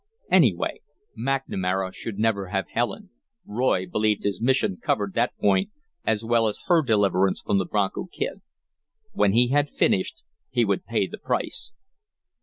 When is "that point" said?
5.13-5.69